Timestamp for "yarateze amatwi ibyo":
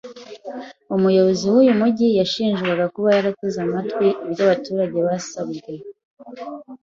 3.17-4.41